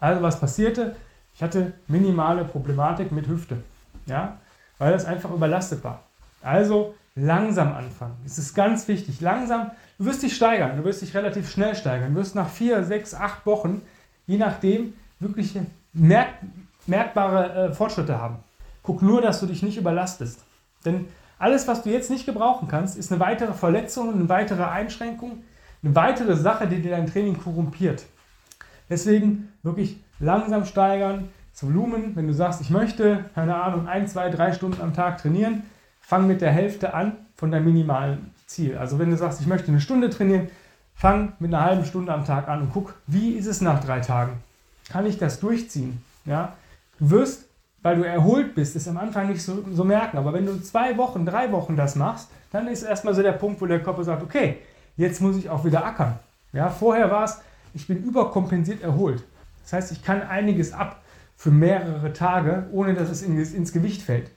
Also 0.00 0.22
was 0.22 0.38
passierte? 0.38 0.94
Ich 1.34 1.42
hatte 1.42 1.72
minimale 1.88 2.44
Problematik 2.44 3.10
mit 3.12 3.26
Hüfte. 3.26 3.56
Ja? 4.06 4.38
Weil 4.78 4.92
das 4.92 5.04
einfach 5.04 5.30
überlastet 5.30 5.82
war. 5.82 6.02
Also 6.42 6.94
langsam 7.14 7.72
anfangen. 7.72 8.16
Es 8.24 8.38
ist 8.38 8.54
ganz 8.54 8.86
wichtig. 8.88 9.20
Langsam, 9.20 9.70
du 9.98 10.04
wirst 10.04 10.22
dich 10.22 10.36
steigern. 10.36 10.76
Du 10.76 10.84
wirst 10.84 11.02
dich 11.02 11.14
relativ 11.14 11.50
schnell 11.50 11.74
steigern. 11.74 12.14
Du 12.14 12.20
wirst 12.20 12.34
nach 12.34 12.48
vier, 12.48 12.84
sechs, 12.84 13.14
acht 13.14 13.46
Wochen, 13.46 13.82
je 14.26 14.36
nachdem, 14.36 14.94
wirklich 15.20 15.58
merk 15.92 16.28
merkbare 16.86 17.70
äh, 17.70 17.72
Fortschritte 17.72 18.20
haben. 18.20 18.36
Guck 18.82 19.00
nur, 19.00 19.22
dass 19.22 19.40
du 19.40 19.46
dich 19.46 19.62
nicht 19.62 19.78
überlastest. 19.78 20.44
Denn 20.84 21.06
alles, 21.38 21.66
was 21.66 21.82
du 21.82 21.90
jetzt 21.90 22.10
nicht 22.10 22.26
gebrauchen 22.26 22.68
kannst, 22.68 22.98
ist 22.98 23.10
eine 23.10 23.20
weitere 23.20 23.54
Verletzung, 23.54 24.12
eine 24.12 24.28
weitere 24.28 24.64
Einschränkung, 24.64 25.42
eine 25.84 25.94
weitere 25.94 26.36
Sache, 26.36 26.66
die 26.66 26.80
dir 26.80 26.92
dein 26.92 27.06
Training 27.06 27.38
korrumpiert. 27.38 28.04
Deswegen 28.88 29.52
wirklich 29.62 29.98
langsam 30.18 30.64
steigern, 30.64 31.28
das 31.52 31.64
Volumen, 31.64 32.16
wenn 32.16 32.26
du 32.26 32.34
sagst, 32.34 32.60
ich 32.60 32.70
möchte, 32.70 33.26
keine 33.34 33.54
Ahnung, 33.54 33.86
ein, 33.86 34.08
zwei, 34.08 34.28
drei 34.30 34.52
Stunden 34.52 34.80
am 34.80 34.94
Tag 34.94 35.18
trainieren, 35.18 35.62
fang 36.00 36.26
mit 36.26 36.40
der 36.40 36.50
Hälfte 36.50 36.94
an 36.94 37.12
von 37.36 37.50
deinem 37.50 37.66
minimalen 37.66 38.32
Ziel. 38.46 38.76
Also 38.76 38.98
wenn 38.98 39.10
du 39.10 39.16
sagst, 39.16 39.40
ich 39.40 39.46
möchte 39.46 39.68
eine 39.68 39.80
Stunde 39.80 40.10
trainieren, 40.10 40.48
fang 40.94 41.34
mit 41.38 41.52
einer 41.52 41.64
halben 41.64 41.84
Stunde 41.84 42.12
am 42.12 42.24
Tag 42.24 42.48
an 42.48 42.62
und 42.62 42.72
guck, 42.72 42.94
wie 43.06 43.32
ist 43.32 43.46
es 43.46 43.60
nach 43.60 43.82
drei 43.82 44.00
Tagen? 44.00 44.32
Kann 44.88 45.06
ich 45.06 45.18
das 45.18 45.40
durchziehen? 45.40 46.02
Ja? 46.24 46.54
Du 46.98 47.10
wirst, 47.10 47.46
weil 47.82 47.96
du 47.96 48.02
erholt 48.02 48.54
bist, 48.54 48.76
es 48.76 48.88
am 48.88 48.96
Anfang 48.96 49.28
nicht 49.28 49.42
so, 49.42 49.64
so 49.72 49.84
merken. 49.84 50.18
Aber 50.18 50.32
wenn 50.32 50.46
du 50.46 50.60
zwei 50.60 50.96
Wochen, 50.96 51.24
drei 51.24 51.52
Wochen 51.52 51.76
das 51.76 51.96
machst, 51.96 52.30
dann 52.52 52.68
ist 52.68 52.82
erstmal 52.82 53.14
so 53.14 53.22
der 53.22 53.32
Punkt, 53.32 53.60
wo 53.60 53.66
der 53.66 53.82
Körper 53.82 54.04
sagt, 54.04 54.22
okay, 54.22 54.58
jetzt 54.96 55.20
muss 55.20 55.36
ich 55.36 55.50
auch 55.50 55.64
wieder 55.64 55.84
ackern. 55.84 56.18
Ja, 56.52 56.70
vorher 56.70 57.10
war 57.10 57.24
es, 57.24 57.40
ich 57.72 57.86
bin 57.86 58.02
überkompensiert 58.02 58.82
erholt. 58.82 59.24
Das 59.62 59.72
heißt, 59.72 59.92
ich 59.92 60.02
kann 60.02 60.22
einiges 60.22 60.72
ab 60.72 61.02
für 61.36 61.50
mehrere 61.50 62.12
Tage, 62.12 62.68
ohne 62.72 62.94
dass 62.94 63.10
es 63.10 63.22
ins 63.22 63.72
Gewicht 63.72 64.02
fällt. 64.02 64.30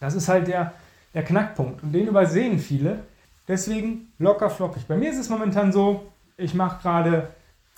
Das 0.00 0.14
ist 0.14 0.28
halt 0.28 0.48
der, 0.48 0.72
der 1.14 1.22
Knackpunkt 1.22 1.82
und 1.82 1.92
den 1.92 2.08
übersehen 2.08 2.58
viele. 2.58 3.04
Deswegen 3.46 4.12
locker 4.18 4.50
flockig. 4.50 4.86
Bei 4.86 4.96
mir 4.96 5.10
ist 5.10 5.18
es 5.18 5.28
momentan 5.28 5.72
so, 5.72 6.12
ich 6.36 6.54
mache 6.54 6.82
gerade 6.82 7.28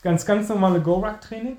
ganz, 0.03 0.25
ganz 0.25 0.49
normale 0.49 0.81
Go-Ruck-Training 0.81 1.57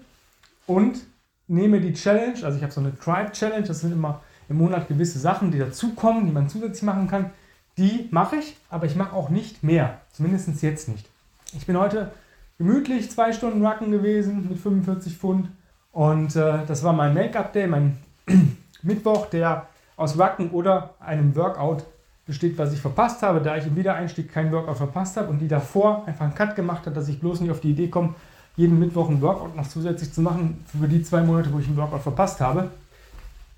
und 0.66 1.00
nehme 1.48 1.80
die 1.80 1.94
Challenge, 1.94 2.36
also 2.44 2.58
ich 2.58 2.64
habe 2.64 2.74
so 2.74 2.82
eine 2.82 2.98
Tribe 2.98 3.32
Challenge, 3.32 3.68
das 3.68 3.82
sind 3.82 3.92
immer 3.92 4.22
im 4.50 4.58
Monat 4.58 4.88
gewisse 4.88 5.20
Sachen, 5.20 5.52
die 5.52 5.60
dazukommen, 5.60 6.26
die 6.26 6.32
man 6.32 6.50
zusätzlich 6.50 6.84
machen 6.84 7.08
kann. 7.08 7.32
Die 7.78 8.08
mache 8.12 8.38
ich, 8.38 8.58
aber 8.70 8.88
ich 8.88 8.96
mache 8.96 9.16
auch 9.16 9.30
nicht 9.30 9.64
mehr. 9.64 10.00
Zumindest 10.12 10.62
jetzt 10.64 10.90
nicht. 10.90 11.08
Ich 11.56 11.66
bin 11.68 11.78
heute 11.78 12.12
gemütlich 12.58 13.12
zwei 13.12 13.32
Stunden 13.32 13.66
Rucken 13.66 13.92
gewesen 13.92 14.48
mit 14.50 14.58
45 14.58 15.16
Pfund. 15.16 15.50
Und 15.92 16.36
äh, 16.36 16.60
das 16.68 16.84
war 16.84 16.94
mein 16.94 17.14
Make-up-Day, 17.14 17.68
mein 17.68 17.98
Mittwoch, 18.82 19.28
der 19.28 19.68
aus 19.96 20.20
Rucken 20.20 20.50
oder 20.52 20.96
einem 21.00 21.36
Workout 21.36 21.84
besteht, 22.26 22.58
was 22.58 22.74
ich 22.74 22.82
verpasst 22.82 23.22
habe, 23.22 23.42
da 23.42 23.56
ich 23.58 23.66
im 23.66 23.76
Wiedereinstieg 23.76 24.32
keinen 24.32 24.52
Workout 24.52 24.78
verpasst 24.78 25.16
habe 25.18 25.30
und 25.30 25.40
die 25.40 25.48
davor 25.48 26.04
einfach 26.08 26.26
einen 26.26 26.36
Cut 26.36 26.56
gemacht 26.56 26.86
hat, 26.86 26.98
dass 26.98 27.08
ich 27.08 27.20
bloß 27.20 27.42
nicht 27.42 27.52
auf 27.52 27.62
die 27.62 27.72
Idee 27.72 27.88
komme, 27.88 28.16
jeden 28.56 28.80
Mittwoch 28.80 29.08
einen 29.08 29.22
Workout 29.22 29.56
noch 29.56 29.68
zusätzlich 29.68 30.12
zu 30.12 30.22
machen 30.22 30.64
für 30.80 30.88
die 30.88 31.04
zwei 31.04 31.22
Monate, 31.22 31.54
wo 31.54 31.60
ich 31.60 31.68
einen 31.68 31.78
Workout 31.78 32.02
verpasst 32.02 32.42
habe, 32.42 32.70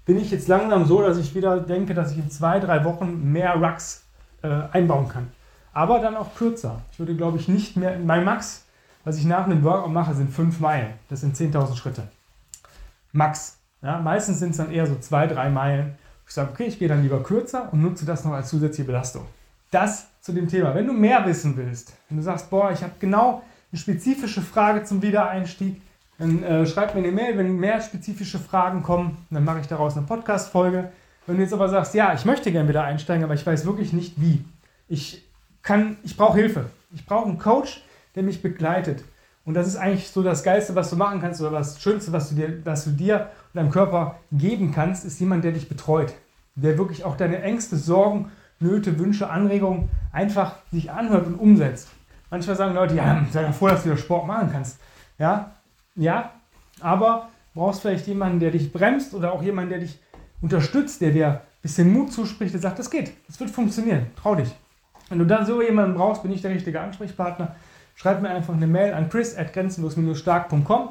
bin 0.05 0.19
ich 0.19 0.29
jetzt 0.29 0.47
langsam 0.47 0.85
so, 0.85 1.01
dass 1.01 1.17
ich 1.17 1.33
wieder 1.33 1.59
denke, 1.59 1.93
dass 1.93 2.11
ich 2.11 2.17
in 2.17 2.29
zwei, 2.29 2.59
drei 2.59 2.83
Wochen 2.83 3.31
mehr 3.31 3.55
Rucks 3.55 4.03
äh, 4.41 4.61
einbauen 4.71 5.09
kann. 5.09 5.27
Aber 5.73 5.99
dann 5.99 6.17
auch 6.17 6.35
kürzer. 6.35 6.81
Ich 6.91 6.99
würde, 6.99 7.15
glaube 7.15 7.37
ich, 7.37 7.47
nicht 7.47 7.77
mehr, 7.77 7.97
mein 7.99 8.23
Max, 8.23 8.65
was 9.03 9.17
ich 9.17 9.25
nach 9.25 9.45
einem 9.45 9.63
Workout 9.63 9.91
mache, 9.91 10.13
sind 10.13 10.31
fünf 10.33 10.59
Meilen. 10.59 10.93
Das 11.09 11.21
sind 11.21 11.35
10.000 11.35 11.75
Schritte. 11.75 12.07
Max. 13.11 13.57
Ja, 13.81 13.99
meistens 13.99 14.39
sind 14.39 14.51
es 14.51 14.57
dann 14.57 14.71
eher 14.71 14.87
so 14.87 14.95
zwei, 14.95 15.25
drei 15.27 15.49
Meilen. 15.49 15.95
Ich 16.27 16.33
sage, 16.33 16.51
okay, 16.51 16.65
ich 16.65 16.79
gehe 16.79 16.87
dann 16.87 17.01
lieber 17.01 17.23
kürzer 17.23 17.71
und 17.71 17.81
nutze 17.81 18.05
das 18.05 18.25
noch 18.25 18.33
als 18.33 18.49
zusätzliche 18.49 18.85
Belastung. 18.85 19.25
Das 19.71 20.07
zu 20.21 20.33
dem 20.33 20.47
Thema. 20.47 20.75
Wenn 20.75 20.85
du 20.85 20.93
mehr 20.93 21.25
wissen 21.25 21.55
willst, 21.55 21.93
wenn 22.09 22.17
du 22.17 22.23
sagst, 22.23 22.49
boah, 22.49 22.71
ich 22.71 22.83
habe 22.83 22.93
genau 22.99 23.41
eine 23.71 23.79
spezifische 23.79 24.41
Frage 24.41 24.83
zum 24.83 25.01
Wiedereinstieg, 25.01 25.81
dann 26.17 26.43
äh, 26.43 26.65
schreib 26.65 26.93
mir 26.93 27.01
eine 27.01 27.11
Mail, 27.11 27.37
wenn 27.37 27.57
mehr 27.57 27.81
spezifische 27.81 28.39
Fragen 28.39 28.83
kommen, 28.83 29.25
dann 29.29 29.45
mache 29.45 29.61
ich 29.61 29.67
daraus 29.67 29.95
eine 29.95 30.05
Podcast-Folge. 30.05 30.91
Wenn 31.29 31.37
du 31.37 31.43
jetzt 31.43 31.53
aber 31.53 31.69
sagst, 31.69 31.93
ja, 31.93 32.11
ich 32.15 32.25
möchte 32.25 32.51
gerne 32.51 32.67
wieder 32.67 32.83
einsteigen, 32.83 33.23
aber 33.23 33.35
ich 33.35 33.45
weiß 33.45 33.63
wirklich 33.67 33.93
nicht 33.93 34.19
wie. 34.19 34.43
Ich 34.87 35.23
kann, 35.61 35.97
ich 36.01 36.17
brauche 36.17 36.35
Hilfe. 36.35 36.71
Ich 36.91 37.05
brauche 37.05 37.27
einen 37.27 37.37
Coach, 37.37 37.83
der 38.15 38.23
mich 38.23 38.41
begleitet. 38.41 39.03
Und 39.45 39.53
das 39.53 39.67
ist 39.67 39.75
eigentlich 39.75 40.09
so 40.09 40.23
das 40.23 40.41
Geilste, 40.41 40.73
was 40.73 40.89
du 40.89 40.95
machen 40.95 41.21
kannst 41.21 41.39
oder 41.39 41.51
das 41.51 41.79
Schönste, 41.83 42.11
was 42.13 42.29
du 42.29 42.35
dir, 42.35 42.65
was 42.65 42.85
du 42.85 42.89
dir 42.89 43.29
und 43.53 43.59
deinem 43.59 43.69
Körper 43.69 44.15
geben 44.31 44.71
kannst, 44.73 45.05
ist 45.05 45.19
jemand, 45.19 45.43
der 45.43 45.51
dich 45.51 45.69
betreut. 45.69 46.15
Der 46.55 46.79
wirklich 46.79 47.05
auch 47.05 47.15
deine 47.15 47.43
Ängste, 47.43 47.77
Sorgen, 47.77 48.31
Nöte, 48.59 48.97
Wünsche, 48.97 49.29
Anregungen 49.29 49.89
einfach 50.11 50.55
sich 50.71 50.89
anhört 50.89 51.27
und 51.27 51.35
umsetzt. 51.35 51.89
Manchmal 52.31 52.55
sagen 52.55 52.73
Leute, 52.73 52.95
ja, 52.95 53.23
sei 53.31 53.43
doch 53.43 53.53
froh, 53.53 53.67
dass 53.67 53.83
du 53.83 53.91
wieder 53.91 53.97
Sport 53.97 54.25
machen 54.25 54.49
kannst. 54.51 54.79
Ja, 55.19 55.51
ja, 55.93 56.31
aber 56.79 57.29
brauchst 57.53 57.81
vielleicht 57.81 58.07
jemanden, 58.07 58.39
der 58.39 58.49
dich 58.49 58.73
bremst 58.73 59.13
oder 59.13 59.31
auch 59.31 59.43
jemanden, 59.43 59.69
der 59.69 59.79
dich 59.81 59.99
unterstützt, 60.41 61.01
der 61.01 61.11
dir 61.11 61.27
ein 61.27 61.39
bisschen 61.61 61.91
Mut 61.91 62.13
zuspricht, 62.13 62.53
der 62.53 62.61
sagt, 62.61 62.79
das 62.79 62.89
geht, 62.89 63.13
das 63.27 63.39
wird 63.39 63.49
funktionieren, 63.49 64.07
trau 64.15 64.35
dich. 64.35 64.49
Wenn 65.09 65.19
du 65.19 65.25
dann 65.25 65.45
so 65.45 65.61
jemanden 65.61 65.95
brauchst, 65.95 66.21
bin 66.21 66.31
ich 66.31 66.41
der 66.41 66.51
richtige 66.51 66.79
Ansprechpartner. 66.79 67.55
Schreib 67.95 68.21
mir 68.21 68.29
einfach 68.29 68.53
eine 68.53 68.67
Mail 68.67 68.93
an 68.93 69.09
chris 69.09 69.35
at 69.35 69.51
grenzenlos-stark.com 69.53 70.89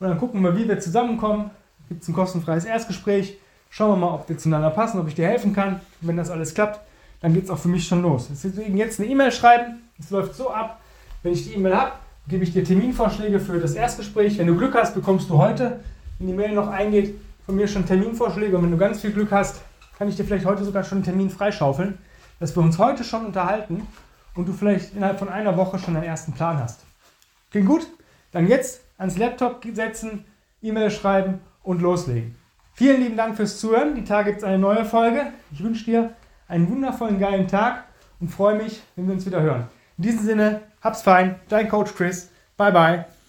und 0.00 0.08
dann 0.08 0.18
gucken 0.18 0.42
wir, 0.42 0.56
wie 0.56 0.68
wir 0.68 0.80
zusammenkommen. 0.80 1.50
Gibt 1.88 2.02
es 2.02 2.08
ein 2.08 2.14
kostenfreies 2.14 2.64
Erstgespräch. 2.64 3.38
Schauen 3.70 3.92
wir 3.92 3.96
mal, 3.96 4.14
ob 4.14 4.28
wir 4.28 4.36
zueinander 4.36 4.70
passen, 4.70 4.98
ob 4.98 5.08
ich 5.08 5.14
dir 5.14 5.26
helfen 5.26 5.54
kann. 5.54 5.80
wenn 6.00 6.16
das 6.16 6.30
alles 6.30 6.54
klappt, 6.54 6.80
dann 7.20 7.32
geht 7.32 7.44
es 7.44 7.50
auch 7.50 7.58
für 7.58 7.68
mich 7.68 7.86
schon 7.86 8.02
los. 8.02 8.28
Deswegen 8.30 8.76
jetzt 8.76 8.98
eine 8.98 9.08
E-Mail 9.08 9.30
schreiben. 9.30 9.82
Es 9.98 10.10
läuft 10.10 10.34
so 10.34 10.50
ab, 10.50 10.80
wenn 11.22 11.32
ich 11.32 11.44
die 11.44 11.54
E-Mail 11.54 11.76
habe, 11.76 11.92
gebe 12.28 12.44
ich 12.44 12.52
dir 12.52 12.64
Terminvorschläge 12.64 13.38
für 13.38 13.58
das 13.58 13.74
Erstgespräch. 13.74 14.38
Wenn 14.38 14.46
du 14.46 14.56
Glück 14.56 14.74
hast, 14.74 14.94
bekommst 14.94 15.30
du 15.30 15.38
heute, 15.38 15.80
wenn 16.18 16.26
die 16.26 16.32
Mail 16.32 16.52
noch 16.52 16.68
eingeht, 16.68 17.14
von 17.50 17.56
mir 17.56 17.68
schon 17.68 17.84
Terminvorschläge. 17.84 18.56
Und 18.56 18.64
wenn 18.64 18.70
du 18.70 18.78
ganz 18.78 19.00
viel 19.00 19.12
Glück 19.12 19.32
hast, 19.32 19.60
kann 19.98 20.08
ich 20.08 20.16
dir 20.16 20.24
vielleicht 20.24 20.46
heute 20.46 20.64
sogar 20.64 20.84
schon 20.84 20.98
einen 20.98 21.04
Termin 21.04 21.30
freischaufeln 21.30 21.98
dass 22.40 22.56
wir 22.56 22.62
uns 22.62 22.78
heute 22.78 23.04
schon 23.04 23.26
unterhalten 23.26 23.86
und 24.34 24.48
du 24.48 24.52
vielleicht 24.52 24.94
innerhalb 24.94 25.18
von 25.18 25.28
einer 25.28 25.56
Woche 25.56 25.78
schon 25.78 25.94
deinen 25.94 26.04
ersten 26.04 26.32
Plan 26.32 26.58
hast. 26.58 26.80
Klingt 27.50 27.68
gut? 27.68 27.86
Dann 28.32 28.48
jetzt 28.48 28.80
ans 28.98 29.18
Laptop 29.18 29.64
setzen, 29.72 30.24
E-Mail 30.62 30.90
schreiben 30.90 31.40
und 31.62 31.82
loslegen. 31.82 32.34
Vielen 32.72 33.02
lieben 33.02 33.16
Dank 33.16 33.36
fürs 33.36 33.60
Zuhören. 33.60 33.94
Die 33.94 34.04
Tage 34.04 34.30
gibt 34.30 34.38
es 34.38 34.44
eine 34.44 34.58
neue 34.58 34.84
Folge. 34.84 35.32
Ich 35.52 35.62
wünsche 35.62 35.84
dir 35.84 36.14
einen 36.48 36.68
wundervollen, 36.68 37.20
geilen 37.20 37.46
Tag 37.46 37.84
und 38.20 38.28
freue 38.28 38.56
mich, 38.56 38.80
wenn 38.96 39.06
wir 39.06 39.14
uns 39.14 39.26
wieder 39.26 39.42
hören. 39.42 39.68
In 39.98 40.04
diesem 40.04 40.24
Sinne, 40.24 40.62
hab's 40.82 41.02
fein. 41.02 41.38
Dein 41.48 41.68
Coach 41.68 41.94
Chris. 41.94 42.30
Bye, 42.56 42.72
bye. 42.72 43.19